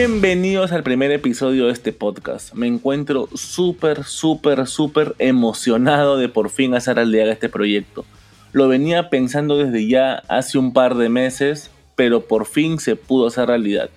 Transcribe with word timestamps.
Bienvenidos 0.00 0.70
al 0.70 0.84
primer 0.84 1.10
episodio 1.10 1.66
de 1.66 1.72
este 1.72 1.92
podcast. 1.92 2.54
Me 2.54 2.68
encuentro 2.68 3.28
súper, 3.34 4.04
súper, 4.04 4.68
súper 4.68 5.16
emocionado 5.18 6.16
de 6.16 6.28
por 6.28 6.50
fin 6.50 6.76
hacer 6.76 6.94
realidad 6.94 7.28
este 7.30 7.48
proyecto. 7.48 8.04
Lo 8.52 8.68
venía 8.68 9.10
pensando 9.10 9.56
desde 9.58 9.88
ya 9.88 10.22
hace 10.28 10.56
un 10.56 10.72
par 10.72 10.94
de 10.94 11.08
meses, 11.08 11.72
pero 11.96 12.20
por 12.20 12.46
fin 12.46 12.78
se 12.78 12.94
pudo 12.94 13.26
hacer 13.26 13.48
realidad. 13.48 13.90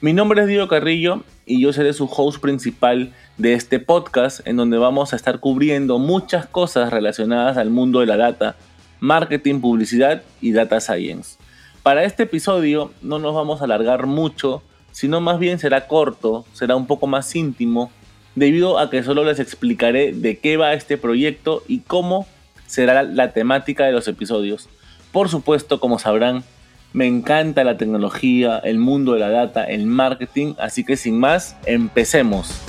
Mi 0.00 0.14
nombre 0.14 0.40
es 0.40 0.46
Diego 0.46 0.66
Carrillo 0.66 1.24
y 1.44 1.60
yo 1.60 1.74
seré 1.74 1.92
su 1.92 2.06
host 2.06 2.40
principal 2.40 3.12
de 3.36 3.52
este 3.52 3.80
podcast 3.80 4.46
en 4.48 4.56
donde 4.56 4.78
vamos 4.78 5.12
a 5.12 5.16
estar 5.16 5.40
cubriendo 5.40 5.98
muchas 5.98 6.46
cosas 6.46 6.90
relacionadas 6.90 7.58
al 7.58 7.68
mundo 7.68 8.00
de 8.00 8.06
la 8.06 8.16
data, 8.16 8.56
marketing, 8.98 9.60
publicidad 9.60 10.22
y 10.40 10.52
data 10.52 10.80
science. 10.80 11.36
Para 11.82 12.04
este 12.04 12.22
episodio 12.22 12.92
no 13.02 13.18
nos 13.18 13.34
vamos 13.34 13.60
a 13.60 13.64
alargar 13.64 14.06
mucho, 14.06 14.62
sino 14.94 15.20
más 15.20 15.40
bien 15.40 15.58
será 15.58 15.88
corto, 15.88 16.46
será 16.52 16.76
un 16.76 16.86
poco 16.86 17.08
más 17.08 17.34
íntimo, 17.34 17.90
debido 18.36 18.78
a 18.78 18.90
que 18.90 19.02
solo 19.02 19.24
les 19.24 19.40
explicaré 19.40 20.12
de 20.12 20.38
qué 20.38 20.56
va 20.56 20.72
este 20.72 20.96
proyecto 20.96 21.64
y 21.66 21.80
cómo 21.80 22.28
será 22.66 23.02
la 23.02 23.32
temática 23.32 23.84
de 23.86 23.92
los 23.92 24.06
episodios. 24.06 24.68
Por 25.10 25.28
supuesto, 25.28 25.80
como 25.80 25.98
sabrán, 25.98 26.44
me 26.92 27.08
encanta 27.08 27.64
la 27.64 27.76
tecnología, 27.76 28.58
el 28.58 28.78
mundo 28.78 29.14
de 29.14 29.20
la 29.20 29.30
data, 29.30 29.64
el 29.64 29.86
marketing, 29.86 30.54
así 30.58 30.84
que 30.84 30.96
sin 30.96 31.18
más, 31.18 31.56
empecemos. 31.66 32.62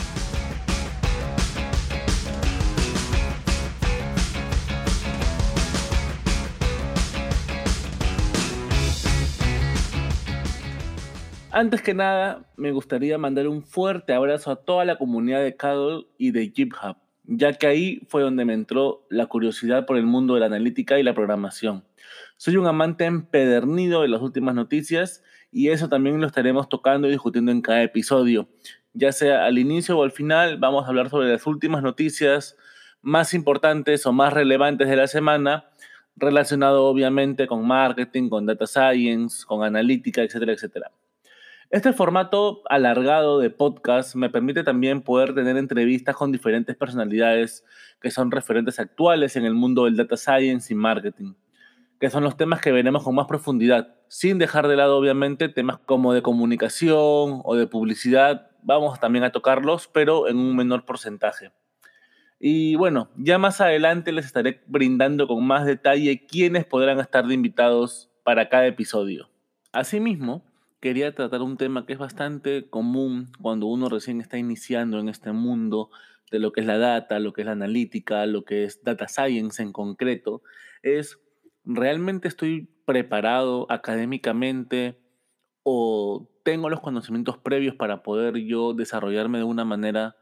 Antes 11.58 11.82
que 11.82 11.94
nada, 11.94 12.52
me 12.58 12.74
gustaría 12.74 13.18
mandar 13.18 13.48
un 13.48 13.64
fuerte 13.64 14.12
abrazo 14.12 14.52
a 14.52 14.58
toda 14.58 14.84
la 14.84 14.98
comunidad 14.98 15.42
de 15.42 15.56
Cadol 15.56 16.10
y 16.18 16.32
de 16.32 16.52
GitHub, 16.54 16.98
ya 17.24 17.54
que 17.54 17.66
ahí 17.66 18.02
fue 18.10 18.24
donde 18.24 18.44
me 18.44 18.54
entró 18.54 19.08
la 19.10 19.28
curiosidad 19.28 19.86
por 19.86 19.96
el 19.96 20.06
mundo 20.06 20.34
de 20.34 20.42
la 20.42 20.48
analítica 20.48 21.00
y 21.00 21.04
la 21.04 21.14
programación. 21.14 21.86
Soy 22.36 22.58
un 22.58 22.68
amante 22.68 23.06
empedernido 23.06 24.02
de 24.02 24.10
las 24.10 24.22
últimas 24.22 24.54
noticias 24.54 25.24
y 25.50 25.70
eso 25.70 25.88
también 25.88 26.20
lo 26.20 26.28
estaremos 26.28 26.68
tocando 26.68 27.08
y 27.08 27.12
discutiendo 27.12 27.54
en 27.54 27.62
cada 27.62 27.84
episodio. 27.84 28.50
Ya 28.92 29.14
sea 29.14 29.46
al 29.46 29.58
inicio 29.58 29.98
o 29.98 30.04
al 30.04 30.12
final, 30.12 30.58
vamos 30.58 30.84
a 30.84 30.90
hablar 30.90 31.10
sobre 31.10 31.30
las 31.30 31.48
últimas 31.48 31.82
noticias 31.82 32.58
más 33.02 33.34
importantes 33.34 34.06
o 34.06 34.12
más 34.12 34.34
relevantes 34.34 34.90
de 34.90 34.98
la 34.98 35.08
semana, 35.08 35.70
relacionado 36.18 36.84
obviamente 36.84 37.48
con 37.48 37.66
marketing, 37.66 38.28
con 38.28 38.46
data 38.46 38.68
science, 38.68 39.46
con 39.46 39.64
analítica, 39.64 40.22
etcétera, 40.22 40.52
etcétera. 40.52 40.92
Este 41.72 41.94
formato 41.94 42.62
alargado 42.70 43.40
de 43.40 43.50
podcast 43.50 44.16
me 44.16 44.30
permite 44.30 44.64
también 44.64 45.02
poder 45.02 45.34
tener 45.34 45.58
entrevistas 45.58 46.16
con 46.16 46.32
diferentes 46.32 46.76
personalidades 46.76 47.66
que 48.00 48.12
son 48.12 48.30
referentes 48.30 48.80
actuales 48.80 49.36
en 49.36 49.46
el 49.46 49.56
mundo 49.56 49.86
del 49.86 49.98
data 49.98 50.16
science 50.16 50.72
y 50.72 50.76
marketing, 50.76 51.34
que 52.00 52.12
son 52.12 52.24
los 52.24 52.38
temas 52.38 52.62
que 52.62 52.72
veremos 52.72 53.04
con 53.04 53.16
más 53.16 53.26
profundidad, 53.26 53.96
sin 54.08 54.38
dejar 54.38 54.68
de 54.68 54.76
lado 54.76 54.96
obviamente 54.96 55.50
temas 55.50 55.80
como 55.80 56.14
de 56.14 56.22
comunicación 56.22 57.42
o 57.44 57.56
de 57.56 57.66
publicidad, 57.66 58.52
vamos 58.62 59.00
también 59.00 59.24
a 59.24 59.32
tocarlos, 59.32 59.88
pero 59.88 60.28
en 60.28 60.38
un 60.38 60.56
menor 60.56 60.86
porcentaje. 60.86 61.52
Y 62.40 62.76
bueno, 62.76 63.10
ya 63.18 63.40
más 63.40 63.60
adelante 63.60 64.12
les 64.12 64.28
estaré 64.28 64.62
brindando 64.68 65.28
con 65.28 65.44
más 65.44 65.66
detalle 65.66 66.28
quiénes 66.28 66.64
podrán 66.66 67.00
estar 67.00 67.26
de 67.26 67.34
invitados 67.34 68.12
para 68.24 68.50
cada 68.50 68.68
episodio. 68.68 69.30
Asimismo, 69.72 70.44
quería 70.80 71.14
tratar 71.16 71.42
un 71.42 71.58
tema 71.58 71.86
que 71.86 71.94
es 71.94 72.00
bastante 72.00 72.70
común 72.70 73.32
cuando 73.42 73.68
uno 73.68 73.90
recién 73.90 74.22
está 74.22 74.38
iniciando 74.38 75.00
en 75.00 75.10
este 75.10 75.32
mundo 75.32 75.90
de 76.32 76.40
lo 76.40 76.52
que 76.52 76.62
es 76.62 76.68
la 76.68 76.78
data, 76.78 77.20
lo 77.20 77.34
que 77.34 77.42
es 77.42 77.46
la 77.46 77.54
analítica, 77.54 78.26
lo 78.26 78.44
que 78.46 78.64
es 78.64 78.84
data 78.84 79.08
science 79.08 79.62
en 79.62 79.72
concreto, 79.72 80.42
es 80.84 81.20
realmente 81.64 82.28
estoy 82.28 82.70
preparado 82.86 83.66
académicamente 83.72 85.00
o 85.64 86.30
tengo 86.44 86.70
los 86.70 86.82
conocimientos 86.82 87.38
previos 87.38 87.76
para 87.76 88.04
poder 88.04 88.38
yo 88.38 88.74
desarrollarme 88.74 89.40
de 89.40 89.44
una 89.44 89.66
manera 89.66 90.16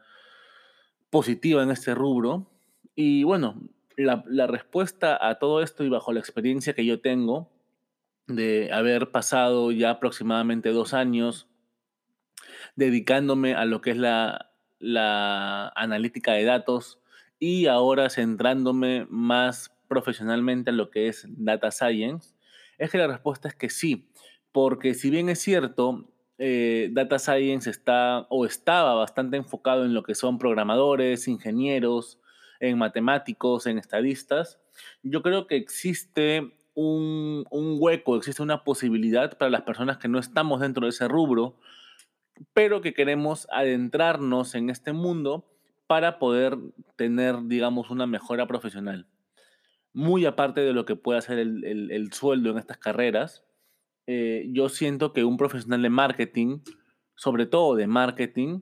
positiva 1.10 1.64
en 1.64 1.72
este 1.72 1.94
rubro. 1.94 2.50
Y 2.96 3.24
bueno, 3.24 3.62
la, 3.98 4.24
la 4.28 4.48
respuesta 4.48 5.18
a 5.28 5.40
todo 5.40 5.62
esto 5.62 5.84
y 5.84 5.90
bajo 5.90 6.14
la 6.14 6.22
experiencia 6.22 6.74
que 6.74 6.86
yo 6.86 7.02
tengo 7.02 7.53
de 8.28 8.72
haber 8.72 9.12
pasado 9.12 9.72
ya 9.72 9.92
aproximadamente 9.92 10.70
dos 10.70 10.94
años 10.94 11.48
dedicándome 12.76 13.54
a 13.56 13.66
lo 13.66 13.82
que 13.82 13.92
es 13.92 13.98
la, 13.98 14.52
la 14.80 15.70
analítica 15.76 16.34
de 16.34 16.44
datos 16.46 17.00
y 17.40 17.68
ahora 17.68 18.10
centrándome 18.10 19.06
más 19.10 19.76
profesionalmente 19.88 20.72
en 20.72 20.78
lo 20.78 20.90
que 20.90 21.08
es 21.08 21.26
data 21.30 21.72
science, 21.72 22.34
es 22.78 22.90
que 22.90 22.98
la 22.98 23.08
respuesta 23.08 23.48
es 23.48 23.56
que 23.56 23.70
sí, 23.70 24.10
porque 24.52 24.94
si 24.94 25.10
bien 25.10 25.30
es 25.30 25.40
cierto, 25.40 26.10
eh, 26.38 26.90
data 26.92 27.20
science 27.20 27.70
está 27.70 28.26
o 28.30 28.46
estaba 28.46 28.96
bastante 28.96 29.38
enfocado 29.38 29.86
en 29.86 29.94
lo 29.94 30.04
que 30.04 30.16
son 30.16 30.40
programadores, 30.40 31.28
ingenieros, 31.28 32.20
en 32.60 32.78
matemáticos, 32.78 33.68
en 33.68 33.78
estadistas, 33.78 34.60
yo 35.04 35.22
creo 35.22 35.48
que 35.48 35.58
existe 35.58 36.54
un, 36.76 37.46
hueco, 37.52 38.16
existe 38.16 38.42
una 38.42 38.64
posibilidad 38.64 39.38
para 39.38 39.52
las 39.52 39.62
personas 39.62 39.98
que 39.98 40.08
no 40.08 40.20
estamos 40.20 40.62
dentro 40.62 40.86
de 40.86 40.90
ese 40.90 41.08
rubro, 41.08 41.58
pero 42.54 42.82
que 42.82 42.94
queremos 42.94 43.48
adentrarnos 43.52 44.56
en 44.56 44.70
este 44.70 44.94
mundo 44.94 45.46
para 45.88 46.18
poder 46.18 46.58
tener, 46.96 47.44
digamos, 47.44 47.90
una 47.90 48.08
mejora 48.08 48.48
profesional. 48.48 49.08
Muy 49.94 50.26
aparte 50.26 50.62
de 50.62 50.74
lo 50.74 50.86
que 50.86 50.96
puede 50.96 51.20
hacer 51.20 51.38
el, 51.38 52.10
sueldo 52.14 52.50
en 52.50 52.58
estas 52.58 52.78
carreras, 52.78 53.46
eh, 54.08 54.48
yo 54.50 54.70
siento 54.70 55.14
que 55.14 55.24
un 55.24 55.38
profesional 55.38 55.82
de 55.82 55.90
marketing, 55.90 56.60
sobre 57.16 57.46
todo 57.46 57.76
de 57.76 57.88
marketing, 57.88 58.62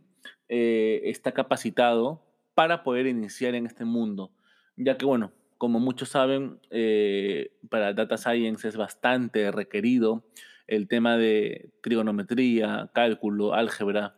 eh, 0.49 1.01
está 1.05 1.31
capacitado 1.31 2.25
para 2.53 2.83
poder 2.83 3.07
iniciar 3.07 3.55
en 3.55 3.65
este 3.65 3.85
mundo, 3.85 4.33
ya 4.75 4.97
que, 4.97 5.05
bueno, 5.05 5.31
como 5.61 5.79
muchos 5.79 6.09
saben, 6.09 6.59
eh, 6.71 7.51
para 7.69 7.93
Data 7.93 8.17
Science 8.17 8.67
es 8.67 8.77
bastante 8.77 9.51
requerido 9.51 10.25
el 10.65 10.87
tema 10.87 11.17
de 11.17 11.69
trigonometría, 11.83 12.89
cálculo, 12.95 13.53
álgebra, 13.53 14.15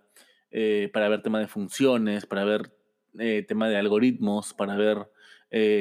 eh, 0.52 0.90
para 0.94 1.10
ver 1.10 1.22
tema 1.22 1.42
de 1.42 1.50
funciones, 1.50 2.26
para 2.26 2.46
ver 2.46 2.72
eh, 3.20 3.44
tema 3.46 3.68
de 3.68 3.76
algoritmos, 3.76 4.54
para 4.54 4.78
ver 4.78 5.10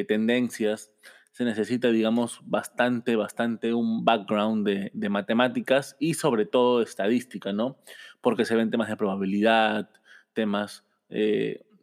tendencias. 0.09 0.93
Se 1.31 1.45
necesita, 1.45 1.93
digamos, 1.93 2.41
bastante, 2.43 3.15
bastante 3.15 3.73
un 3.73 4.05
background 4.05 4.67
de 4.93 5.09
matemáticas 5.09 5.97
y 6.01 6.15
sobre 6.15 6.45
todo 6.45 6.83
estadística, 6.83 7.53
¿no? 7.53 7.79
Porque 8.21 8.45
se 8.45 8.57
ven 8.57 8.73
temas 8.73 8.89
de 8.89 8.97
probabilidad, 8.97 9.91
temas 10.33 10.85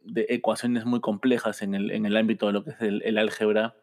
de 0.04 0.26
ecuaciones 0.28 0.84
muy 0.84 1.00
complejas 1.00 1.62
en 1.62 1.74
el, 1.74 1.90
en 1.90 2.06
el 2.06 2.16
ámbito 2.16 2.46
de 2.46 2.52
lo 2.52 2.64
que 2.64 2.70
es 2.70 2.80
el, 2.80 3.18
álgebra. 3.18 3.76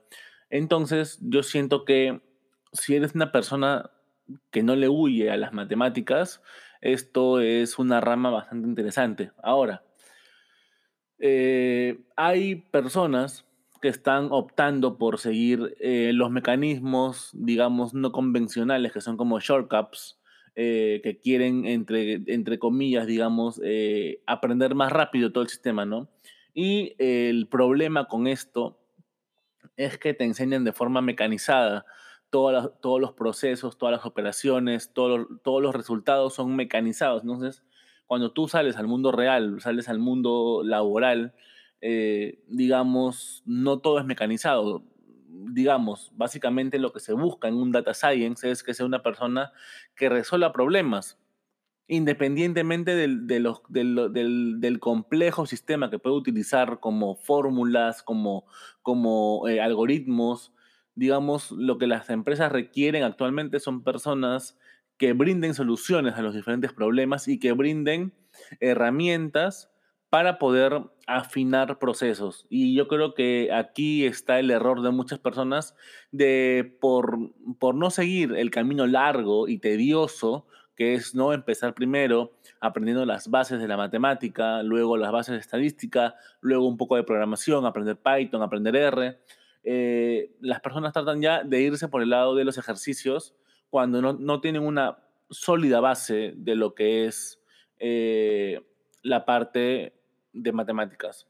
Entonces, 0.49 1.19
yo 1.21 1.43
siento 1.43 1.85
que 1.85 2.21
si 2.73 2.95
eres 2.95 3.15
una 3.15 3.31
persona 3.31 3.91
que 4.51 4.63
no 4.63 4.75
le 4.75 4.89
huye 4.89 5.31
a 5.31 5.37
las 5.37 5.53
matemáticas, 5.53 6.41
esto 6.81 7.39
es 7.39 7.79
una 7.79 8.01
rama 8.01 8.29
bastante 8.29 8.67
interesante. 8.67 9.31
Ahora, 9.41 9.83
eh, 11.19 11.99
hay 12.15 12.55
personas 12.55 13.45
que 13.81 13.87
están 13.87 14.29
optando 14.31 14.97
por 14.97 15.19
seguir 15.19 15.75
eh, 15.79 16.11
los 16.13 16.31
mecanismos, 16.31 17.29
digamos, 17.33 17.93
no 17.93 18.11
convencionales, 18.11 18.91
que 18.91 19.01
son 19.01 19.17
como 19.17 19.39
shortcuts, 19.39 20.19
eh, 20.59 21.01
que 21.03 21.19
quieren, 21.19 21.67
entre, 21.67 22.23
entre 22.25 22.57
comillas, 22.57 23.05
digamos, 23.05 23.61
eh, 23.63 24.23
aprender 24.25 24.73
más 24.73 24.91
rápido 24.91 25.31
todo 25.31 25.43
el 25.43 25.49
sistema, 25.49 25.85
¿no? 25.85 26.09
Y 26.51 26.95
el 26.97 27.47
problema 27.47 28.07
con 28.07 28.25
esto 28.25 28.79
es 29.75 29.99
que 29.99 30.15
te 30.15 30.23
enseñan 30.23 30.63
de 30.63 30.73
forma 30.73 31.01
mecanizada 31.01 31.85
todos 32.31 32.99
los 32.99 33.13
procesos, 33.13 33.77
todas 33.77 33.93
las 33.93 34.05
operaciones, 34.07 34.91
todos 34.93 35.27
los 35.45 35.75
resultados 35.75 36.33
son 36.33 36.55
mecanizados. 36.55 37.21
Entonces, 37.21 37.63
cuando 38.07 38.31
tú 38.31 38.47
sales 38.47 38.77
al 38.77 38.87
mundo 38.87 39.11
real, 39.11 39.61
sales 39.61 39.87
al 39.89 39.99
mundo 39.99 40.63
laboral, 40.63 41.35
eh, 41.81 42.39
digamos, 42.47 43.43
no 43.45 43.77
todo 43.77 43.99
es 43.99 44.05
mecanizado 44.05 44.83
digamos, 45.49 46.11
básicamente 46.15 46.79
lo 46.79 46.91
que 46.93 46.99
se 46.99 47.13
busca 47.13 47.47
en 47.47 47.55
un 47.55 47.71
data 47.71 47.93
science 47.93 48.49
es 48.49 48.63
que 48.63 48.73
sea 48.73 48.85
una 48.85 49.03
persona 49.03 49.51
que 49.95 50.09
resuelva 50.09 50.53
problemas, 50.53 51.19
independientemente 51.87 52.95
del, 52.95 53.27
del, 53.27 54.79
complejo 54.79 55.45
sistema 55.45 55.89
que 55.89 55.99
puede 55.99 56.15
utilizar 56.15 56.79
como 56.79 57.15
fórmulas, 57.15 58.03
como, 58.03 58.45
como 58.81 59.47
eh, 59.47 59.61
algoritmos. 59.61 60.53
Digamos, 60.95 61.51
lo 61.51 61.77
que 61.77 61.87
las 61.87 62.09
empresas 62.09 62.51
requieren 62.51 63.03
actualmente 63.03 63.59
son 63.59 63.83
personas 63.83 64.57
que 64.97 65.13
brinden 65.13 65.53
soluciones 65.53 66.15
a 66.15 66.21
los 66.21 66.33
diferentes 66.33 66.73
problemas 66.73 67.27
y 67.27 67.39
que 67.39 67.51
brinden 67.51 68.13
herramientas 68.59 69.71
para 70.09 70.39
poder 70.39 70.81
afinar 71.05 71.79
procesos. 71.79 72.45
Y 72.49 72.75
yo 72.75 72.87
creo 72.87 73.13
que 73.13 73.51
aquí 73.53 74.05
está 74.05 74.39
el 74.39 74.51
error 74.51 74.81
de 74.81 74.91
muchas 74.91 75.19
personas 75.19 75.75
de 76.11 76.77
por, 76.79 77.17
por 77.59 77.75
no 77.75 77.89
seguir 77.89 78.33
el 78.35 78.51
camino 78.51 78.87
largo 78.87 79.47
y 79.47 79.57
tedioso 79.57 80.45
que 80.77 80.93
es 80.93 81.15
no 81.15 81.33
empezar 81.33 81.73
primero 81.73 82.33
aprendiendo 82.61 83.03
las 83.03 83.29
bases 83.29 83.59
de 83.59 83.67
la 83.67 83.77
matemática, 83.77 84.61
luego 84.61 84.95
las 84.95 85.11
bases 85.11 85.33
de 85.33 85.41
estadística, 85.41 86.15
luego 86.39 86.67
un 86.67 86.77
poco 86.77 86.95
de 86.95 87.03
programación, 87.03 87.65
aprender 87.65 87.97
Python, 87.97 88.43
aprender 88.43 88.75
R. 88.75 89.17
Eh, 89.63 90.35
las 90.39 90.61
personas 90.61 90.93
tratan 90.93 91.19
ya 91.19 91.43
de 91.43 91.61
irse 91.61 91.87
por 91.87 92.03
el 92.03 92.11
lado 92.11 92.35
de 92.35 92.45
los 92.45 92.59
ejercicios 92.59 93.35
cuando 93.71 94.01
no, 94.13 94.39
tienen 94.39 94.61
una 94.61 94.99
sólida 95.31 95.79
base 95.79 96.33
de 96.37 96.55
lo 96.55 96.75
que 96.75 97.05
es 97.05 97.41
eh, 97.79 98.61
la 99.01 99.25
parte 99.25 99.96
de 100.43 100.51
matemáticas. 100.51 101.27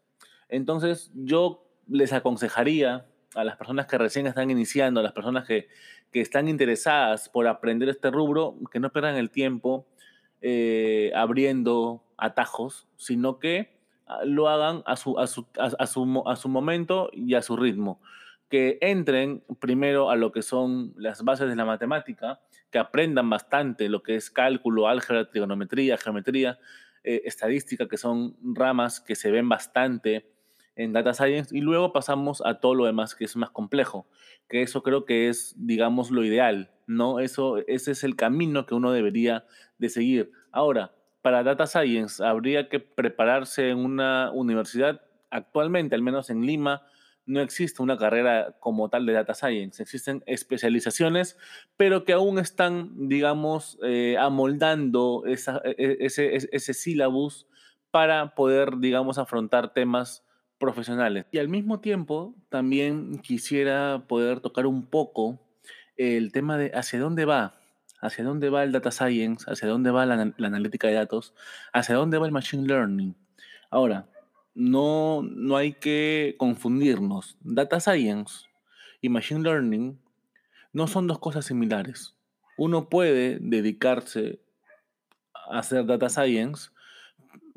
Entonces, 0.49 1.11
yo 1.13 1.65
les 1.87 2.13
aconsejaría 2.13 3.05
a 3.35 3.43
las 3.43 3.57
personas 3.57 3.85
que 3.85 3.97
recién 3.97 4.27
están 4.27 4.49
iniciando, 4.49 4.99
a 4.99 5.03
las 5.03 5.13
personas 5.13 5.45
que, 5.45 5.67
están 6.13 6.47
interesadas 6.47 7.29
por 7.29 7.45
aprender 7.45 7.89
este 7.89 8.09
rubro, 8.09 8.55
que 8.71 8.79
no 8.79 8.91
pierdan 8.91 9.17
el 9.17 9.29
tiempo 9.29 9.85
eh, 10.41 11.11
abriendo 11.13 12.03
atajos, 12.17 12.87
sino 12.97 13.37
que 13.37 13.77
ah, 14.07 14.21
lo 14.25 14.49
hagan 14.49 14.81
a 14.87 14.95
su, 14.95 15.19
a, 15.19 15.27
su, 15.27 15.45
a, 15.59 15.85
su, 15.85 16.23
a 16.25 16.35
su 16.35 16.49
momento 16.49 17.11
y 17.13 17.35
a 17.35 17.43
su 17.43 17.55
ritmo. 17.55 18.01
Que 18.49 18.79
entren 18.81 19.43
primero 19.59 20.09
a 20.09 20.15
lo 20.15 20.31
que 20.31 20.41
son 20.41 20.95
las 20.97 21.23
bases 21.23 21.49
de 21.49 21.55
la 21.55 21.65
matemática, 21.65 22.39
que 22.71 22.79
aprendan 22.79 23.29
bastante 23.29 23.87
lo 23.87 24.01
que 24.01 24.15
es 24.15 24.31
cálculo, 24.31 24.87
álgebra, 24.87 25.29
trigonometría, 25.29 25.97
geometría, 25.97 26.57
eh, 27.07 27.21
estadística, 27.23 27.87
que 27.87 27.95
son 27.95 28.35
ramas 28.41 28.99
que 28.99 29.15
se 29.15 29.31
ven 29.31 29.47
bastante 29.47 30.29
en 30.75 30.91
Data 30.91 31.13
Science, 31.13 31.55
y 31.55 31.61
luego 31.61 31.93
pasamos 31.93 32.43
a 32.45 32.59
todo 32.59 32.75
lo 32.75 32.83
demás 32.83 33.15
que 33.15 33.23
es 33.23 33.37
más 33.37 33.49
complejo, 33.49 34.05
que 34.49 34.61
eso 34.61 34.83
creo 34.83 35.05
que 35.05 35.29
es, 35.29 35.55
digamos, 35.57 36.11
lo 36.11 36.25
ideal, 36.25 36.69
¿no? 36.85 37.21
Eso, 37.21 37.59
ese 37.65 37.91
es 37.91 38.03
el 38.03 38.17
camino 38.17 38.65
que 38.65 38.75
uno 38.75 38.91
debería 38.91 39.45
de 39.77 39.87
seguir. 39.87 40.31
Ahora, 40.51 40.93
para 41.21 41.43
Data 41.43 41.65
Science, 41.65 42.21
habría 42.21 42.67
que 42.67 42.81
prepararse 42.81 43.69
en 43.69 43.77
una 43.77 44.29
universidad, 44.33 44.99
actualmente, 45.31 45.95
al 45.95 46.01
menos 46.01 46.29
en 46.29 46.45
Lima, 46.45 46.83
no 47.27 47.41
existe 47.41 47.83
una 47.83 47.97
carrera 47.97 48.55
como 48.59 48.89
tal 48.89 49.05
de 49.05 49.13
data 49.13 49.33
science, 49.33 49.83
existen 49.83 50.23
especializaciones, 50.25 51.37
pero 51.75 52.05
que 52.05 52.13
aún 52.13 52.39
están, 52.39 53.09
digamos, 53.09 53.77
eh, 53.83 54.15
amoldando 54.17 55.23
e, 55.27 55.33
ese, 55.99 56.35
ese 56.35 56.73
sílabus 56.73 57.45
para 57.91 58.33
poder, 58.33 58.77
digamos, 58.77 59.17
afrontar 59.17 59.73
temas 59.73 60.25
profesionales. 60.57 61.25
Y 61.31 61.37
al 61.37 61.49
mismo 61.49 61.81
tiempo, 61.81 62.33
también 62.49 63.19
quisiera 63.19 64.05
poder 64.07 64.39
tocar 64.39 64.65
un 64.65 64.87
poco 64.87 65.39
el 65.97 66.31
tema 66.31 66.57
de 66.57 66.71
hacia 66.73 66.99
dónde 66.99 67.25
va, 67.25 67.59
hacia 67.99 68.23
dónde 68.23 68.49
va 68.49 68.63
el 68.63 68.71
data 68.71 68.91
science, 68.91 69.45
hacia 69.49 69.67
dónde 69.67 69.91
va 69.91 70.05
la, 70.05 70.33
la 70.37 70.47
analítica 70.47 70.87
de 70.87 70.93
datos, 70.93 71.33
hacia 71.73 71.95
dónde 71.95 72.17
va 72.17 72.25
el 72.25 72.31
machine 72.31 72.67
learning. 72.67 73.15
Ahora, 73.69 74.07
no, 74.57 75.21
no 75.21 75.55
hay 75.55 75.73
que 75.73 76.33
confundirnos. 76.39 77.37
Data 77.41 77.79
Science 77.79 78.47
y 79.01 79.09
Machine 79.09 79.43
Learning 79.43 79.99
no 80.73 80.87
son 80.87 81.05
dos 81.05 81.19
cosas 81.19 81.45
similares. 81.45 82.15
Uno 82.57 82.89
puede 82.89 83.37
dedicarse 83.39 84.41
a 85.47 85.59
hacer 85.59 85.85
Data 85.85 86.09
Science, 86.09 86.71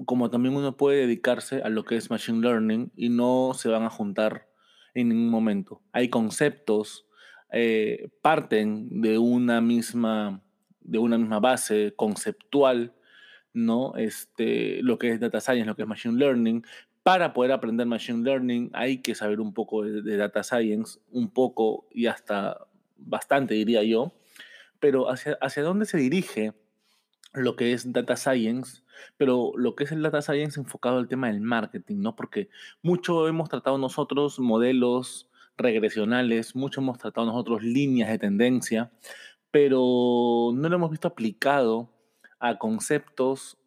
como 0.04 0.28
también 0.28 0.54
uno 0.54 0.76
puede 0.76 1.00
dedicarse 1.00 1.62
a 1.62 1.70
lo 1.70 1.84
que 1.84 1.96
es 1.96 2.10
Machine 2.10 2.42
Learning 2.42 2.92
y 2.94 3.08
no 3.08 3.52
se 3.54 3.70
van 3.70 3.84
a 3.84 3.90
juntar 3.90 4.48
en 4.92 5.08
ningún 5.08 5.30
momento. 5.30 5.80
Hay 5.92 6.10
conceptos, 6.10 7.06
eh, 7.50 8.10
parten 8.20 9.00
de 9.00 9.16
una 9.16 9.62
misma 9.62 10.42
de 10.80 10.98
una 10.98 11.16
misma 11.16 11.40
base 11.40 11.94
conceptual, 11.96 12.94
¿no? 13.52 13.94
Este, 13.96 14.82
lo 14.82 14.98
que 14.98 15.12
es 15.12 15.20
data 15.20 15.40
science, 15.40 15.66
lo 15.66 15.76
que 15.76 15.82
es 15.82 15.88
machine 15.88 16.18
learning, 16.18 16.64
para 17.02 17.32
poder 17.32 17.52
aprender 17.52 17.86
Machine 17.86 18.22
Learning 18.22 18.70
hay 18.72 18.98
que 18.98 19.14
saber 19.14 19.40
un 19.40 19.54
poco 19.54 19.84
de, 19.84 20.16
Data 20.16 20.42
Science, 20.42 21.00
un 21.10 21.30
poco 21.30 21.88
y 21.90 22.06
hasta 22.06 22.66
bastante 22.96 23.54
diría 23.54 23.82
yo, 23.82 24.12
pero 24.78 25.10
hacia, 25.10 25.38
hacia 25.40 25.62
dónde 25.62 25.86
se 25.86 25.98
dirige 25.98 26.54
lo 27.32 27.56
que 27.56 27.72
es 27.72 27.92
Data 27.92 28.16
Science, 28.16 28.82
pero 29.16 29.52
lo 29.56 29.74
que 29.74 29.84
es 29.84 29.92
el 29.92 30.02
Data 30.02 30.20
Science 30.20 30.58
enfocado 30.58 30.98
al 30.98 31.08
tema 31.08 31.28
del 31.28 31.40
marketing, 31.40 31.96
¿no? 32.00 32.16
Porque 32.16 32.48
mucho 32.82 33.28
hemos 33.28 33.48
tratado 33.48 33.78
nosotros 33.78 34.38
modelos 34.38 35.30
regresionales, 35.56 36.56
mucho 36.56 36.80
hemos 36.80 36.98
tratado 36.98 37.26
nosotros 37.26 37.62
líneas 37.62 38.10
de 38.10 38.18
tendencia, 38.18 38.90
pero 39.50 40.50
no 40.54 40.68
lo 40.68 40.76
hemos 40.76 40.90
visto 40.90 41.08
aplicado 41.08 41.90
a 42.38 42.58
conceptos 42.58 43.58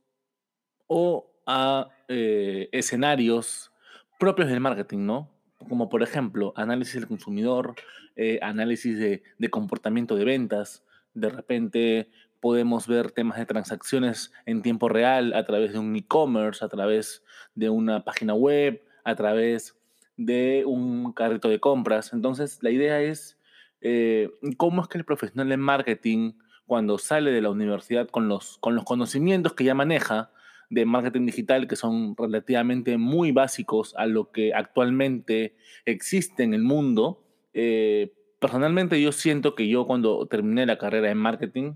o 0.87 1.32
a 1.45 1.89
eh, 2.07 2.69
escenarios 2.71 3.71
propios 4.19 4.49
del 4.49 4.59
marketing, 4.59 5.05
¿no? 5.05 5.29
Como 5.69 5.89
por 5.89 6.03
ejemplo, 6.03 6.53
análisis 6.55 6.95
del 6.95 7.07
consumidor, 7.07 7.75
eh, 8.15 8.39
análisis 8.41 8.97
de, 8.99 9.49
comportamiento 9.49 10.15
de 10.15 10.25
ventas. 10.25 10.83
De 11.13 11.29
repente 11.29 12.09
podemos 12.39 12.87
ver 12.87 13.11
temas 13.11 13.37
de 13.37 13.45
transacciones 13.45 14.31
en 14.45 14.61
tiempo 14.61 14.89
real 14.89 15.33
a 15.33 15.45
través 15.45 15.73
de 15.73 15.79
un 15.79 15.95
e-commerce, 15.95 16.63
a 16.63 16.69
través 16.69 17.23
de 17.55 17.69
una 17.69 18.03
página 18.03 18.33
web, 18.33 18.83
a 19.03 19.15
través 19.15 19.77
de 20.17 20.63
un 20.65 21.13
carrito 21.13 21.49
de 21.49 21.59
compras. 21.59 22.13
Entonces, 22.13 22.59
la 22.61 22.69
idea 22.69 23.01
es 23.01 23.39
eh, 23.81 24.29
cómo 24.57 24.81
es 24.81 24.87
que 24.87 24.97
el 24.97 25.05
profesional 25.05 25.49
de 25.49 25.57
marketing, 25.57 26.33
cuando 26.65 26.97
sale 26.97 27.31
de 27.31 27.41
la 27.41 27.49
universidad 27.49 28.07
con 28.09 28.27
los, 28.27 28.57
con 28.59 28.75
los 28.75 28.85
conocimientos 28.85 29.53
que 29.53 29.63
ya 29.63 29.75
maneja, 29.75 30.31
de 30.69 30.85
marketing 30.85 31.25
digital 31.25 31.67
que 31.67 31.75
son 31.75 32.15
relativamente 32.17 32.97
muy 32.97 33.31
básicos 33.31 33.93
a 33.97 34.05
lo 34.05 34.31
que 34.31 34.53
actualmente 34.53 35.55
existe 35.85 36.43
en 36.43 36.53
el 36.53 36.63
mundo. 36.63 37.23
Eh, 37.53 38.13
personalmente 38.39 39.01
yo 39.01 39.11
siento 39.11 39.55
que 39.55 39.67
yo 39.67 39.85
cuando 39.85 40.25
terminé 40.27 40.65
la 40.65 40.77
carrera 40.77 41.11
en 41.11 41.17
marketing, 41.17 41.73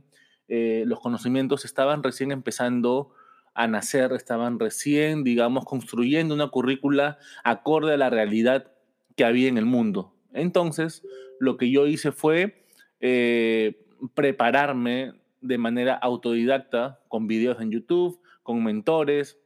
eh, 0.48 0.84
los 0.86 1.00
conocimientos 1.00 1.66
estaban 1.66 2.04
recién 2.04 2.32
empezando 2.32 3.12
a 3.54 3.68
nacer, 3.68 4.14
estaban 4.14 4.60
recién, 4.60 5.24
digamos, 5.24 5.66
construyendo 5.66 6.36
una 6.36 6.48
currícula 6.48 7.18
acorde 7.44 7.94
a 7.94 7.98
la 7.98 8.10
realidad 8.10 8.72
que 9.16 9.26
había 9.26 9.50
en 9.50 9.58
el 9.58 9.66
mundo. 9.66 10.14
Entonces, 10.32 11.04
lo 11.40 11.58
que 11.58 11.72
yo 11.72 11.88
hice 11.88 12.12
fue 12.12 12.64
eh, 13.00 13.84
prepararme 14.14 15.14
de 15.42 15.58
manera 15.58 15.96
autodidacta 15.96 17.00
con 17.08 17.28
videos 17.28 17.60
en 17.62 17.72
YouTube, 17.72 18.20
con 18.48 18.64
mentores, 18.64 19.38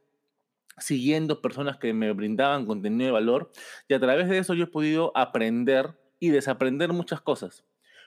siguiendo 0.78 1.42
personas 1.42 1.76
que 1.78 1.92
me 1.92 2.12
brindaban 2.12 2.66
contenido 2.66 3.06
de 3.06 3.12
valor 3.12 3.50
y 3.88 3.94
a 3.94 4.00
través 4.00 4.28
de 4.28 4.38
eso 4.38 4.54
yo 4.54 4.64
he 4.64 4.68
podido 4.68 5.10
aprender 5.16 5.98
y 6.20 6.30
desaprender 6.30 6.92
muchas 6.92 7.20
cosas. 7.20 7.64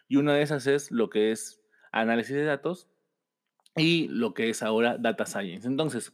Y 0.08 0.16
una 0.16 0.34
de 0.34 0.42
esas 0.42 0.68
es 0.68 0.90
lo 0.90 1.10
que 1.10 1.32
es 1.32 1.62
análisis 1.92 2.34
de 2.34 2.46
datos 2.46 2.88
y 3.76 4.08
lo 4.08 4.34
que 4.34 4.50
es 4.50 4.64
ahora 4.64 4.98
data 4.98 5.26
science. 5.26 5.68
Entonces, 5.68 6.14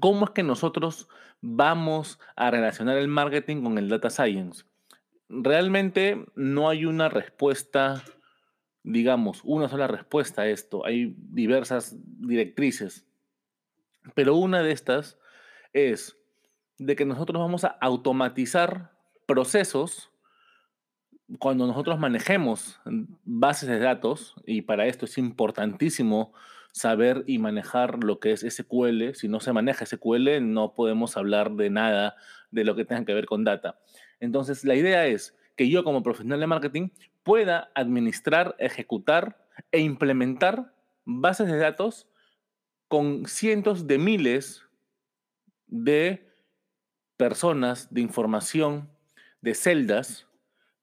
¿cómo 0.00 0.26
es 0.26 0.32
que 0.32 0.42
nosotros 0.42 1.08
vamos 1.40 2.20
a 2.36 2.50
relacionar 2.50 2.98
el 2.98 3.08
marketing 3.08 3.62
con 3.62 3.78
el 3.78 3.88
data 3.88 4.10
science? 4.10 4.64
Realmente 5.30 6.26
no 6.34 6.68
hay 6.68 6.84
una 6.84 7.08
respuesta, 7.08 8.04
digamos, 8.82 9.40
una 9.44 9.70
sola 9.70 9.86
respuesta 9.86 10.42
a 10.42 10.48
esto. 10.48 10.84
Hay 10.84 11.14
diversas 11.16 11.96
directrices. 12.20 13.06
Pero 14.14 14.36
una 14.36 14.62
de 14.62 14.72
estas 14.72 15.18
es 15.72 16.16
de 16.78 16.96
que 16.96 17.04
nosotros 17.04 17.40
vamos 17.40 17.64
a 17.64 17.76
automatizar 17.80 18.92
procesos 19.26 20.10
cuando 21.38 21.66
nosotros 21.66 21.98
manejemos 21.98 22.80
bases 23.24 23.68
de 23.68 23.78
datos, 23.78 24.34
y 24.46 24.62
para 24.62 24.86
esto 24.86 25.06
es 25.06 25.16
importantísimo 25.16 26.34
saber 26.72 27.24
y 27.26 27.38
manejar 27.38 28.02
lo 28.02 28.18
que 28.18 28.32
es 28.32 28.40
SQL. 28.40 29.14
Si 29.14 29.28
no 29.28 29.40
se 29.40 29.52
maneja 29.52 29.86
SQL, 29.86 30.40
no 30.42 30.74
podemos 30.74 31.16
hablar 31.16 31.52
de 31.52 31.70
nada 31.70 32.16
de 32.50 32.64
lo 32.64 32.74
que 32.74 32.84
tenga 32.84 33.04
que 33.04 33.14
ver 33.14 33.26
con 33.26 33.44
data. 33.44 33.78
Entonces, 34.20 34.64
la 34.64 34.74
idea 34.74 35.06
es 35.06 35.36
que 35.56 35.68
yo 35.68 35.84
como 35.84 36.02
profesional 36.02 36.40
de 36.40 36.46
marketing 36.46 36.88
pueda 37.22 37.70
administrar, 37.74 38.56
ejecutar 38.58 39.38
e 39.70 39.80
implementar 39.80 40.72
bases 41.04 41.46
de 41.46 41.58
datos 41.58 42.08
con 42.94 43.26
cientos 43.26 43.88
de 43.88 43.98
miles 43.98 44.62
de 45.66 46.28
personas, 47.16 47.92
de 47.92 48.02
información, 48.02 48.88
de 49.40 49.54
celdas, 49.54 50.28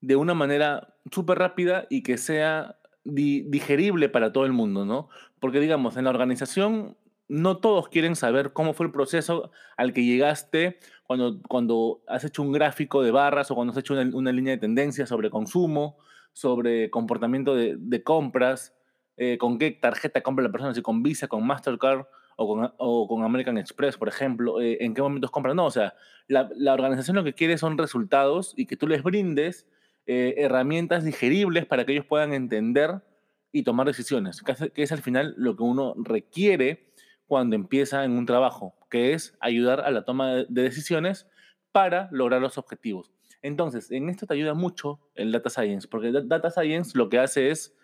de 0.02 0.18
una 0.18 0.34
manera 0.34 0.98
súper 1.10 1.40
rápida 1.40 1.88
y 1.90 2.04
que 2.04 2.18
sea 2.18 2.76
digerible 3.06 4.10
para 4.10 4.34
todo 4.34 4.46
el 4.46 4.52
mundo, 4.52 4.84
¿no? 4.84 5.08
Porque 5.40 5.62
digamos, 5.62 5.96
en 5.96 6.04
la 6.04 6.10
organización 6.10 6.98
no 7.30 7.60
todos 7.60 7.88
quieren 7.88 8.18
saber 8.18 8.52
cómo 8.52 8.74
fue 8.74 8.88
el 8.88 8.92
proceso 8.92 9.50
al 9.78 9.94
que 9.94 10.04
llegaste 10.04 10.80
cuando, 11.08 11.42
cuando 11.48 12.04
has 12.10 12.26
hecho 12.26 12.42
un 12.42 12.52
gráfico 12.52 13.04
de 13.04 13.12
barras 13.12 13.52
o 13.52 13.56
cuando 13.56 13.72
has 13.72 13.78
hecho 13.78 13.94
una, 13.94 14.34
línea 14.34 14.52
de 14.52 14.60
tendencia 14.60 15.06
sobre 15.06 15.30
consumo, 15.30 15.98
sobre 16.34 16.90
comportamiento 16.90 17.56
de, 17.56 18.04
compras, 18.04 18.76
eh, 19.24 19.38
con 19.38 19.60
qué 19.60 19.70
tarjeta 19.70 20.22
compra 20.22 20.44
la 20.44 20.52
persona, 20.52 20.74
si 20.74 20.82
con 20.82 21.04
Visa, 21.04 21.28
con 21.28 21.46
Mastercard 21.46 22.08
o 22.38 23.08
con, 23.08 23.24
American 23.24 23.60
Express, 23.60 23.96
por 23.96 24.08
ejemplo, 24.08 24.60
eh, 24.60 24.80
en 24.82 24.96
qué 24.96 25.04
momentos 25.04 25.30
compran. 25.30 25.56
No, 25.56 25.68
o 25.68 25.70
sea, 25.70 25.94
la, 26.28 26.50
organización 26.74 27.18
lo 27.18 27.24
que 27.24 27.36
quiere 27.36 27.60
son 27.60 27.78
resultados 27.78 28.56
y 28.58 28.66
que 28.66 28.78
tú 28.78 28.88
les 28.88 29.04
brindes 29.04 29.68
eh, 30.08 30.34
herramientas 30.38 31.04
digeribles 31.04 31.68
para 31.68 31.86
que 31.86 31.92
ellos 31.92 32.06
puedan 32.08 32.34
entender 32.34 33.04
y 33.52 33.62
tomar 33.62 33.86
decisiones, 33.86 34.42
que 34.42 34.82
es 34.82 34.92
al 34.92 35.04
final 35.04 35.36
lo 35.38 35.56
que 35.56 35.62
uno 35.62 35.94
requiere 35.98 36.92
cuando 37.28 37.56
empieza 37.56 38.04
en 38.04 38.14
un 38.14 38.26
trabajo, 38.26 38.74
que 38.90 39.14
es 39.14 39.38
ayudar 39.40 39.82
a 39.82 39.92
la 39.92 40.04
toma 40.04 40.32
de 40.50 40.64
decisiones 40.64 41.28
para 41.72 42.10
lograr 42.12 42.42
los 42.42 42.58
objetivos. 42.58 43.12
Entonces, 43.44 43.92
en 43.92 44.10
esto 44.10 44.26
te 44.26 44.34
ayuda 44.34 44.56
mucho 44.56 45.00
el 45.14 45.32
Data 45.32 45.52
Science, 45.52 45.88
porque 45.88 46.12
Data 46.12 46.50
Science 46.50 46.98
lo 46.98 47.08
que 47.08 47.20
hace 47.20 47.52
es 47.52 47.78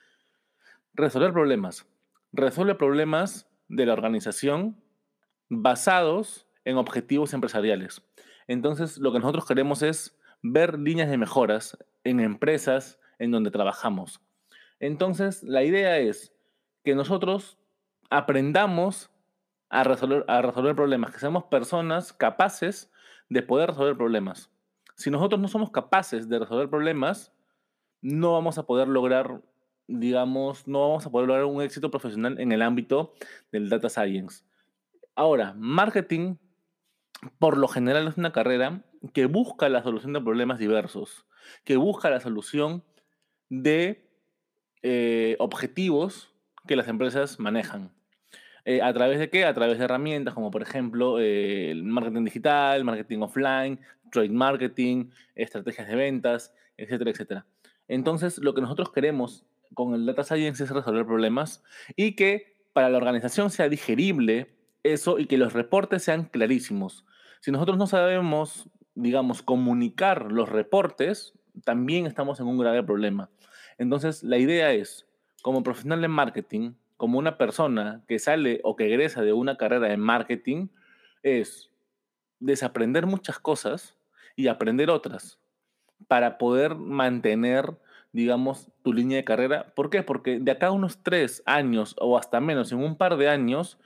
resolver 0.97 1.31
problemas. 1.31 1.87
Resuelve 2.33 2.75
problemas 2.75 3.47
de 3.69 3.85
la 3.85 3.93
organización 3.93 4.81
basados 5.49 6.47
en 6.65 6.77
objetivos 6.77 7.33
empresariales. 7.33 8.01
Entonces, 8.47 8.97
lo 8.97 9.13
que 9.13 9.19
nosotros 9.19 9.45
queremos 9.45 9.81
es 9.81 10.19
ver 10.41 10.77
líneas 10.79 11.09
de 11.09 11.17
mejoras 11.17 11.77
en 12.03 12.19
empresas 12.19 12.99
en 13.19 13.31
donde 13.31 13.51
trabajamos. 13.51 14.21
Entonces, 14.79 15.43
la 15.43 15.63
idea 15.63 15.97
es 15.97 16.33
que 16.83 16.95
nosotros 16.95 17.57
aprendamos 18.09 19.09
a 19.69 19.83
resolver, 19.83 20.25
a 20.27 20.41
resolver 20.41 20.75
problemas, 20.75 21.11
que 21.11 21.19
seamos 21.19 21.45
personas 21.45 22.13
capaces 22.13 22.91
de 23.29 23.41
poder 23.41 23.69
resolver 23.69 23.97
problemas. 23.97 24.49
Si 24.95 25.09
nosotros 25.11 25.39
no 25.39 25.47
somos 25.47 25.71
capaces 25.71 26.29
de 26.29 26.39
resolver 26.39 26.69
problemas, 26.69 27.33
no 28.01 28.33
vamos 28.33 28.57
a 28.57 28.65
poder 28.65 28.87
lograr, 28.87 29.41
digamos, 29.87 30.67
no 30.67 30.81
vamos 30.81 31.05
a 31.05 31.11
poder 31.11 31.27
lograr 31.27 31.45
un 31.45 31.61
éxito 31.61 31.89
profesional 31.89 32.39
en 32.39 32.51
el 32.51 32.61
ámbito 32.61 33.13
del 33.51 33.69
data 33.69 33.89
science. 33.89 34.43
Ahora, 35.15 35.53
marketing, 35.57 36.35
por 37.39 37.57
lo 37.57 37.67
general, 37.67 38.07
es 38.07 38.17
una 38.17 38.31
carrera 38.31 38.83
que 39.13 39.25
busca 39.25 39.69
la 39.69 39.83
solución 39.83 40.13
de 40.13 40.21
problemas 40.21 40.59
diversos, 40.59 41.25
que 41.63 41.77
busca 41.77 42.09
la 42.09 42.19
solución 42.19 42.83
de 43.49 44.07
eh, 44.83 45.35
objetivos 45.39 46.33
que 46.67 46.75
las 46.75 46.87
empresas 46.87 47.39
manejan. 47.39 47.91
Eh, 48.65 48.81
¿A 48.81 48.93
través 48.93 49.17
de 49.17 49.29
qué? 49.29 49.45
A 49.45 49.53
través 49.53 49.77
de 49.77 49.85
herramientas 49.85 50.33
como 50.33 50.51
por 50.51 50.61
ejemplo 50.61 51.19
eh, 51.19 51.71
el 51.71 51.83
marketing 51.83 52.25
digital, 52.25 52.83
marketing 52.83 53.19
offline, 53.19 53.79
trade 54.11 54.29
marketing, 54.29 55.09
estrategias 55.35 55.87
de 55.87 55.95
ventas, 55.95 56.53
etcétera, 56.75 57.11
etcétera. 57.11 57.45
Entonces, 57.87 58.37
lo 58.39 58.53
que 58.53 58.61
nosotros 58.61 58.91
queremos 58.91 59.45
con 59.73 59.93
el 59.93 60.05
data 60.05 60.23
science 60.23 60.63
es 60.63 60.69
resolver 60.69 61.05
problemas 61.05 61.63
y 61.95 62.15
que 62.15 62.57
para 62.73 62.89
la 62.89 62.97
organización 62.97 63.49
sea 63.49 63.69
digerible 63.69 64.55
eso 64.83 65.19
y 65.19 65.25
que 65.25 65.37
los 65.37 65.53
reportes 65.53 66.03
sean 66.03 66.25
clarísimos. 66.25 67.05
Si 67.41 67.51
nosotros 67.51 67.77
no 67.77 67.87
sabemos, 67.87 68.69
digamos, 68.95 69.41
comunicar 69.41 70.31
los 70.31 70.49
reportes, 70.49 71.33
también 71.63 72.05
estamos 72.05 72.39
en 72.39 72.47
un 72.47 72.57
grave 72.57 72.83
problema. 72.83 73.29
Entonces, 73.77 74.23
la 74.23 74.37
idea 74.37 74.73
es, 74.73 75.07
como 75.41 75.63
profesional 75.63 76.01
de 76.01 76.07
marketing, 76.07 76.73
como 76.97 77.19
una 77.19 77.37
persona 77.37 78.03
que 78.07 78.19
sale 78.19 78.59
o 78.63 78.75
que 78.75 78.85
egresa 78.85 79.21
de 79.21 79.33
una 79.33 79.57
carrera 79.57 79.87
de 79.87 79.97
marketing 79.97 80.67
es 81.21 81.69
desaprender 82.39 83.05
muchas 83.05 83.39
cosas 83.39 83.95
y 84.35 84.47
aprender 84.47 84.89
otras 84.89 85.39
para 86.07 86.37
poder 86.37 86.75
mantener, 86.75 87.77
digamos, 88.11 88.69
tu 88.83 88.93
línea 88.93 89.17
de 89.17 89.23
carrera. 89.23 89.73
¿Por 89.75 89.89
qué? 89.89 90.03
Porque 90.03 90.39
de 90.39 90.51
acá 90.51 90.67
a 90.67 90.71
unos 90.71 91.03
tres 91.03 91.43
años 91.45 91.95
o 91.99 92.17
hasta 92.17 92.39
menos, 92.39 92.71
en 92.71 92.79
un 92.79 92.97
par 92.97 93.17
de 93.17 93.29
años, 93.29 93.77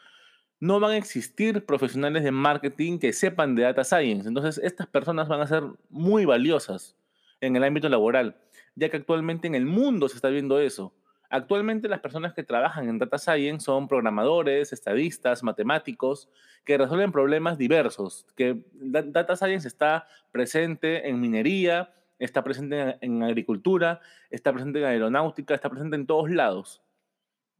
no 0.59 0.79
van 0.79 0.91
a 0.91 0.97
existir 0.97 1.65
profesionales 1.65 2.23
de 2.23 2.31
marketing 2.31 2.99
que 2.99 3.13
sepan 3.13 3.55
de 3.55 3.63
data 3.63 3.83
science. 3.83 4.27
Entonces, 4.27 4.59
estas 4.63 4.87
personas 4.87 5.27
van 5.27 5.41
a 5.41 5.47
ser 5.47 5.63
muy 5.89 6.25
valiosas 6.25 6.95
en 7.41 7.55
el 7.55 7.63
ámbito 7.63 7.89
laboral, 7.89 8.37
ya 8.75 8.89
que 8.89 8.97
actualmente 8.97 9.47
en 9.47 9.55
el 9.55 9.65
mundo 9.65 10.07
se 10.07 10.15
está 10.15 10.29
viendo 10.29 10.59
eso. 10.59 10.93
Actualmente 11.31 11.87
las 11.87 12.01
personas 12.01 12.33
que 12.33 12.43
trabajan 12.43 12.89
en 12.89 12.99
Data 12.99 13.17
Science 13.17 13.65
son 13.65 13.87
programadores, 13.87 14.73
estadistas, 14.73 15.43
matemáticos, 15.43 16.29
que 16.65 16.77
resuelven 16.77 17.13
problemas 17.13 17.57
diversos, 17.57 18.27
que 18.35 18.61
Data 18.73 19.37
Science 19.37 19.65
está 19.65 20.07
presente 20.31 21.07
en 21.07 21.21
minería, 21.21 21.93
está 22.23 22.43
presente 22.43 22.97
en 23.01 23.23
agricultura, 23.23 23.99
está 24.29 24.53
presente 24.53 24.79
en 24.79 24.85
aeronáutica, 24.85 25.53
está 25.53 25.69
presente 25.69 25.95
en 25.95 26.07
todos 26.07 26.29
lados. 26.29 26.81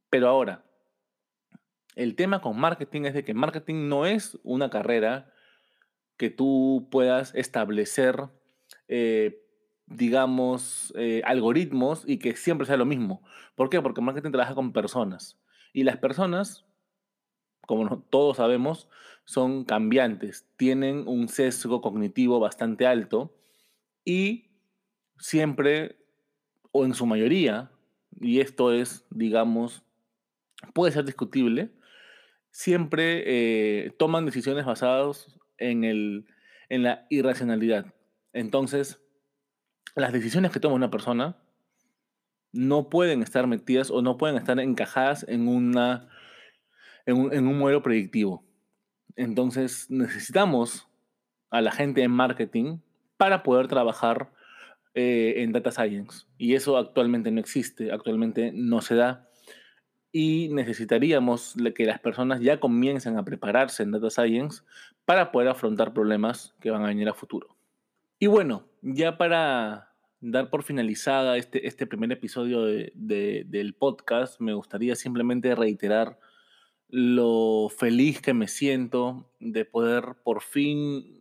Pero 0.10 0.27
ahora, 0.30 0.63
el 1.96 2.15
tema 2.15 2.41
con 2.41 2.60
marketing 2.60 3.03
es 3.03 3.13
de 3.13 3.24
que 3.24 3.34
marketing 3.34 3.89
no 3.89 4.06
es 4.06 4.39
una 4.44 4.70
carrera 4.70 5.32
que 6.18 6.30
tú 6.30 6.88
puedas 6.91 7.34
establecer 7.36 8.30
eh, 8.88 9.41
digamos, 9.88 10.94
eh, 10.98 11.22
algoritmos 11.25 12.03
y 12.08 12.18
que 12.18 12.36
siempre 12.36 12.68
sea 12.68 12.77
lo 12.77 12.86
mismo. 12.86 13.22
¿Por 13.56 13.70
qué? 13.70 13.82
Porque 13.82 14.01
marketing 14.01 14.32
trabaja 14.32 14.56
con 14.56 14.74
personas. 14.74 15.39
Y 15.74 15.84
las 15.84 15.98
personas, 15.98 16.65
como 17.68 18.01
todos 18.10 18.38
sabemos, 18.38 18.89
son 19.25 19.65
cambiantes, 19.65 20.48
tienen 20.58 21.08
un 21.08 21.27
sesgo 21.27 21.82
cognitivo 21.82 22.39
bastante 22.39 22.88
alto 22.88 23.34
y 24.03 24.50
siempre, 25.22 25.96
o 26.72 26.84
en 26.84 26.94
su 26.94 27.06
mayoría, 27.06 27.72
y 28.20 28.42
esto 28.42 28.74
es, 28.74 29.06
digamos, 29.10 29.84
puede 30.74 30.92
ser 30.92 31.06
discutible, 31.06 31.72
siempre 32.50 33.24
eh, 33.25 33.92
toman 33.92 34.25
decisiones 34.25 34.66
basadas 34.66 35.40
en, 35.58 35.86
el, 35.86 36.25
en 36.68 36.84
la 36.84 37.06
irracionalidad. 37.10 37.94
Entonces, 38.34 39.01
las 39.96 40.12
decisiones 40.12 40.51
que 40.51 40.60
toma 40.60 40.75
una 40.75 40.92
persona 40.92 41.38
no 42.51 42.90
pueden 42.90 43.22
estar 43.22 43.48
metidas 43.48 43.92
o 43.92 44.01
no 44.01 44.18
pueden 44.18 44.36
estar 44.36 44.60
encajadas 44.60 45.25
en, 45.30 45.48
una, 45.48 46.10
en, 47.06 47.48
un, 47.48 47.58
modelo 47.58 47.82
predictivo. 47.82 48.44
Entonces 49.16 49.90
necesitamos 49.90 50.88
a 51.50 51.62
la 51.62 51.72
gente 51.72 52.04
en 52.04 52.12
marketing 52.12 52.80
para 53.18 53.44
poder 53.44 53.68
trabajar 53.68 54.32
eh, 54.94 55.36
en 55.38 55.52
data 55.52 55.72
science. 55.72 56.26
Y 56.38 56.56
eso 56.56 56.78
actualmente 56.78 57.32
no 57.32 57.40
existe, 57.40 57.92
actualmente 57.92 58.52
no 58.54 58.82
se 58.82 58.96
da. 58.96 59.30
Y 60.12 60.50
necesitaríamos 60.50 61.56
que 61.74 61.86
las 61.86 62.00
personas 62.00 62.42
ya 62.42 62.60
comiencen 62.60 63.18
a 63.18 63.24
prepararse 63.24 63.84
en 63.84 63.92
data 63.92 64.10
science 64.10 64.64
para 65.06 65.32
poder 65.32 65.48
afrontar 65.48 65.94
problemas 65.94 66.54
que 66.60 66.72
van 66.72 66.84
a 66.84 66.88
venir 66.88 67.08
a 67.08 67.14
futuro. 67.14 67.56
Y 68.20 68.28
bueno, 68.28 68.68
ya 68.82 69.18
para 69.18 69.94
dar 70.20 70.50
por 70.50 70.64
finalizada 70.64 71.38
este, 71.38 71.68
este 71.68 71.88
primer 71.88 72.12
episodio 72.12 72.64
del 72.64 73.76
podcast, 73.78 74.40
me 74.40 74.54
gustaría 74.54 74.96
simplemente 74.96 75.56
reiterar 75.56 76.20
lo 76.90 77.70
feliz 77.70 78.22
que 78.22 78.34
me 78.34 78.48
siento 78.48 79.32
de 79.40 79.64
poder 79.66 80.16
por 80.24 80.42
fin 80.42 81.21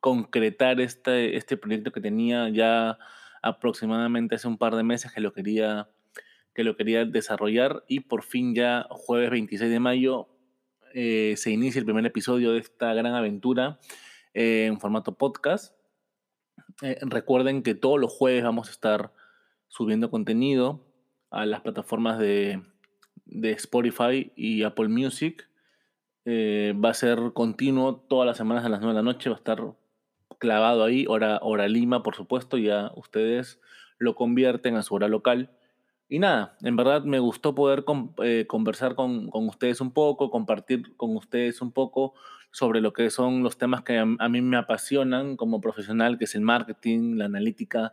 concretar 0.00 0.80
este, 0.80 1.36
este 1.36 1.56
proyecto 1.56 1.92
que 1.92 2.00
tenía 2.00 2.48
ya 2.48 2.98
aproximadamente 3.42 4.34
hace 4.34 4.48
un 4.48 4.58
par 4.58 4.74
de 4.76 4.82
meses 4.82 5.12
que 5.12 5.20
lo 5.20 5.32
quería, 5.32 5.88
que 6.54 6.64
lo 6.64 6.76
quería 6.76 7.04
desarrollar 7.04 7.84
y 7.88 8.00
por 8.00 8.22
fin 8.22 8.54
ya 8.54 8.86
jueves 8.90 9.30
26 9.30 9.70
de 9.70 9.80
mayo 9.80 10.28
eh, 10.94 11.34
se 11.36 11.50
inicia 11.50 11.78
el 11.78 11.84
primer 11.84 12.04
episodio 12.06 12.52
de 12.52 12.58
esta 12.58 12.94
gran 12.94 13.14
aventura 13.14 13.78
eh, 14.34 14.66
en 14.66 14.80
formato 14.80 15.14
podcast. 15.14 15.74
Eh, 16.82 16.98
recuerden 17.02 17.62
que 17.62 17.74
todos 17.74 18.00
los 18.00 18.12
jueves 18.12 18.42
vamos 18.44 18.68
a 18.68 18.72
estar 18.72 19.12
subiendo 19.68 20.10
contenido 20.10 20.84
a 21.30 21.44
las 21.44 21.60
plataformas 21.60 22.18
de, 22.18 22.62
Spotify 23.26 24.32
y 24.36 24.62
Apple 24.62 24.88
Music. 24.88 25.48
Va 26.26 26.90
a 26.90 26.94
ser 26.94 27.32
continuo 27.34 27.96
todas 27.96 28.26
las 28.26 28.36
semanas 28.36 28.64
a 28.64 28.68
las 28.68 28.80
9 28.80 28.94
de 28.94 29.02
la 29.02 29.02
noche. 29.02 29.28
Va 29.28 29.36
a 29.36 29.38
estar 29.38 29.62
clavado 30.38 30.84
ahí, 30.84 31.04
hora, 31.08 31.38
hora 31.42 31.68
Lima, 31.68 32.02
por 32.02 32.14
supuesto. 32.14 32.56
Ya 32.56 32.90
ustedes 32.96 33.60
lo 33.98 34.14
convierten 34.14 34.76
a 34.76 34.82
su 34.82 34.94
hora 34.94 35.08
local. 35.08 35.50
Y 36.08 36.20
nada, 36.20 36.56
en 36.62 36.76
verdad 36.76 37.04
me 37.04 37.18
gustó 37.18 37.54
poder 37.54 37.84
eh, 38.22 38.46
conversar 38.48 38.94
con, 38.94 39.28
ustedes 39.32 39.80
un 39.80 39.92
poco, 39.92 40.30
compartir 40.30 40.96
con 40.96 41.14
ustedes 41.16 41.60
un 41.60 41.72
poco 41.72 42.14
sobre 42.50 42.80
lo 42.80 42.94
que 42.94 43.10
son 43.10 43.42
los 43.42 43.58
temas 43.58 43.82
que 43.82 43.98
a, 43.98 44.06
mí 44.06 44.40
me 44.40 44.56
apasionan 44.56 45.36
como 45.36 45.60
profesional, 45.60 46.16
que 46.16 46.24
es 46.24 46.34
el 46.34 46.40
marketing, 46.40 47.16
la 47.16 47.26
analítica 47.26 47.92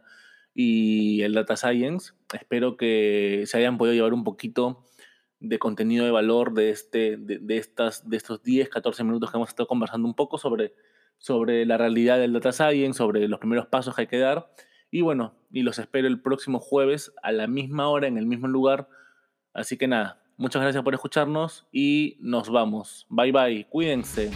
y 0.53 1.23
el 1.23 1.33
Data 1.33 1.57
Science. 1.57 2.13
Espero 2.33 2.77
que 2.77 3.43
se 3.47 3.57
hayan 3.57 3.77
podido 3.77 3.95
llevar 3.95 4.13
un 4.13 4.23
poquito 4.23 4.85
de 5.41 5.59
contenido 5.59 6.05
de 6.05 6.11
valor 6.11 6.53
de, 6.53 6.69
este, 6.69 7.17
de, 7.17 7.57
estas, 7.57 8.09
de 8.09 8.15
estos 8.15 8.41
10, 8.41 8.69
14 8.69 9.03
minutos 9.03 9.29
que 9.29 9.37
hemos 9.37 9.49
estado 9.49 9.67
conversando 9.67 10.07
un 10.07 10.15
poco 10.15 10.37
sobre, 10.37 10.73
sobre 11.17 11.65
la 11.65 11.77
realidad 11.77 12.19
del 12.19 12.33
Data 12.33 12.51
Science, 12.51 12.97
sobre 12.97 13.27
los 13.27 13.39
primeros 13.39 13.67
pasos 13.67 13.95
que 13.95 14.01
hay 14.01 14.07
que 14.07 14.19
dar. 14.19 14.51
Y 14.91 15.01
bueno, 15.01 15.33
y 15.51 15.63
los 15.63 15.79
espero 15.79 16.07
el 16.07 16.21
próximo 16.21 16.59
jueves 16.59 17.13
a 17.23 17.31
la 17.31 17.47
misma 17.47 17.89
hora, 17.89 18.07
en 18.07 18.17
el 18.17 18.25
mismo 18.25 18.47
lugar. 18.47 18.87
Así 19.53 19.77
que 19.77 19.87
nada, 19.87 20.21
muchas 20.37 20.61
gracias 20.61 20.83
por 20.83 20.93
escucharnos 20.93 21.67
y 21.71 22.17
nos 22.19 22.49
vamos. 22.49 23.05
Bye 23.09 23.31
bye, 23.31 23.67
cuídense. 23.69 24.31